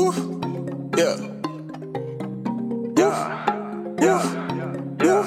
[0.00, 0.40] Woo.
[0.96, 1.16] Yeah.
[2.96, 3.20] Yeah.
[4.00, 4.22] Yeah.
[5.04, 5.24] Yeah.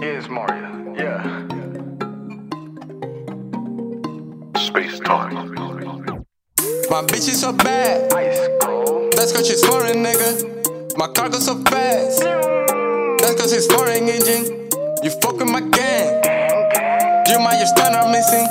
[0.00, 0.94] It's Mario.
[0.96, 1.22] Yeah.
[4.56, 5.32] Space Talk.
[5.32, 8.12] My bitch is so bad.
[9.16, 10.96] That's cause she's foreign, nigga.
[10.96, 12.20] My car goes so fast.
[12.20, 14.70] That's cause it's foreign engine.
[15.02, 16.22] You fuck with my gang.
[17.26, 18.46] You might your stun are missing.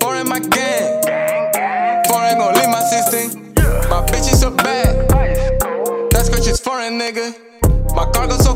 [0.00, 1.02] Foreign my gang.
[2.06, 3.45] Foreign gon' leave my system.
[4.08, 5.08] Bitch is so bad.
[6.10, 7.34] That's cause she's foreign, nigga.
[7.94, 8.54] My car goes so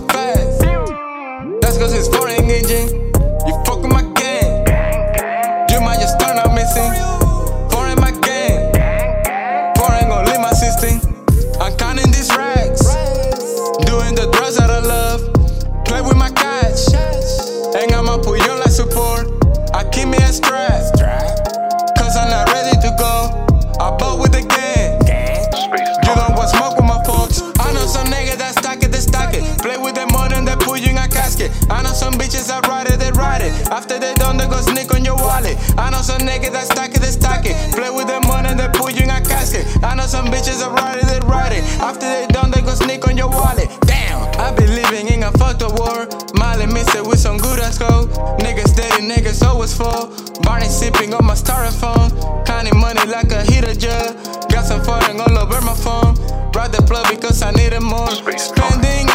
[31.70, 33.54] I know some bitches that ride it, they ride it.
[33.70, 35.56] After they done, they go sneak on your wallet.
[35.78, 37.54] I know some niggas that stack it, they stack it.
[37.72, 39.64] Play with them money, they put you in a casket.
[39.82, 41.62] I know some bitches that ride it, they ride it.
[41.78, 43.70] After they done, they go sneak on your wallet.
[43.86, 46.10] Damn, I be living in a fucked up world.
[46.34, 48.10] Molly mix it with some good ass gold.
[48.42, 50.10] Niggas steady, niggas always fall.
[50.42, 52.10] Barney sipping on my styrofoam.
[52.46, 54.18] Counting money like a heater jug.
[54.50, 56.18] Got some foreign all over my phone.
[56.50, 58.10] Ride the plug because I need it more.
[58.10, 59.09] Spending.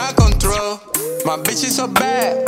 [1.25, 2.45] My bitch is so bad.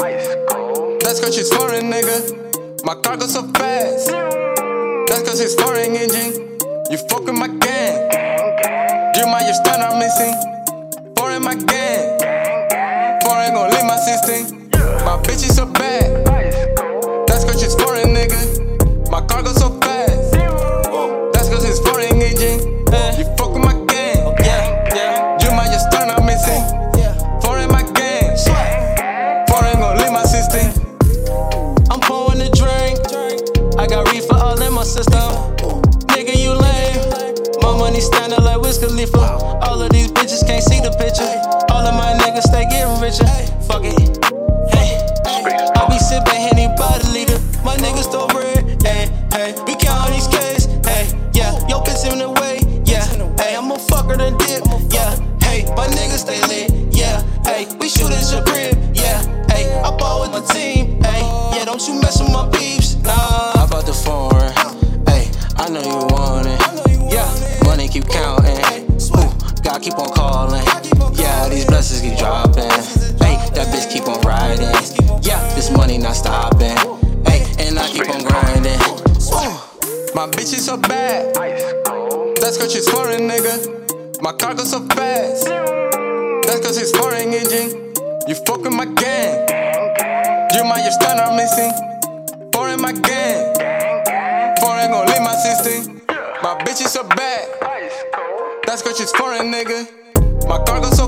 [1.01, 2.85] That's cause she's foreign, nigga.
[2.85, 4.11] My car goes so fast.
[5.07, 6.59] That's cause it's foreign engine.
[6.91, 9.13] You fuck with my gang.
[9.13, 10.56] Do you might your stun are missing.
[34.77, 35.33] My system.
[36.13, 37.01] Nigga, you lame.
[37.65, 39.17] My money standing like Wiz Khalifa.
[39.65, 41.25] All of these bitches can't see the picture.
[41.73, 43.25] All of my niggas stay getting richer.
[43.65, 43.97] Fuck it.
[44.69, 45.01] Hey.
[45.25, 47.39] I be sipping Henny by the liter.
[47.65, 48.77] My niggas throw bread.
[48.85, 49.57] Hey, hey.
[49.65, 50.69] We count all these K's.
[50.85, 51.57] Hey, yeah.
[51.65, 52.61] Yo, bitch in the way.
[52.85, 53.01] Yeah.
[53.41, 54.61] Hey, I'm a fucker than dip.
[54.93, 55.17] Yeah.
[55.41, 56.93] Hey, my niggas stay lit.
[56.93, 57.25] Yeah.
[57.49, 58.77] Hey, we shoot at your crib.
[58.93, 59.25] Yeah.
[59.49, 61.01] Hey, I ball with my team.
[61.01, 61.25] Hey,
[61.57, 61.65] yeah.
[61.65, 62.93] Don't you mess with my peeps.
[63.01, 63.36] Nah.
[69.97, 70.65] Keep on calling.
[71.15, 72.69] Yeah, these blessings keep dropping.
[73.19, 74.67] Hey, that bitch keep on riding.
[75.23, 76.77] Yeah, this money not stopping.
[77.25, 78.79] Hey, and I keep on grinding.
[79.33, 79.57] Ooh,
[80.13, 81.33] my bitch is so bad.
[82.37, 84.21] That's cause she's foreign, nigga.
[84.21, 85.45] My car goes so fast.
[85.45, 87.93] That's cause it's foreign engine.
[88.27, 89.47] You fuck with my gang.
[90.53, 91.71] You might your stun are missing.
[92.53, 93.55] Foreign my gang.
[94.59, 96.01] Foreign gon' leave my system.
[96.43, 97.76] My bitch is so bad.
[98.67, 99.87] That's cause she's foreign, nigga.
[100.45, 101.07] My car goes so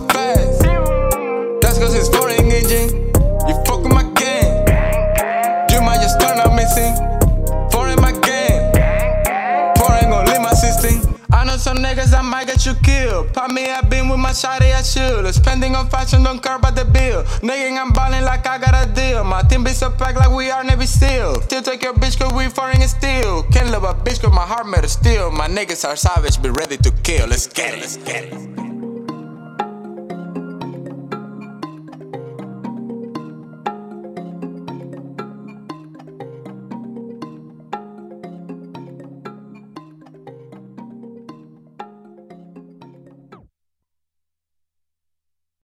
[11.59, 13.33] Some niggas that might get you killed.
[13.33, 15.33] Pop me, I been with my shawty, I should.
[15.35, 17.23] Spending on fashion, don't care about the bill.
[17.43, 19.25] Nigga, I'm ballin' like I got a deal.
[19.25, 21.41] My team be so packed like we are Navy SEAL.
[21.41, 23.43] Still take your bitch cause we foreign and steel.
[23.51, 25.31] Can't love a bitch cause my heart made of steel.
[25.31, 27.27] My niggas are savage, be ready to kill.
[27.27, 27.81] Let's get it.
[27.81, 28.68] Let's get it.